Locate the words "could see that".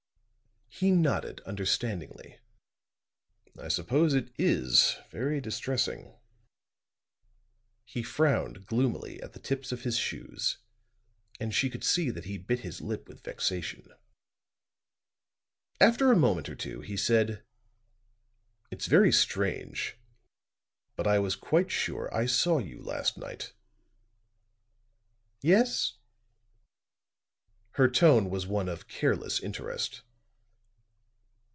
11.69-12.25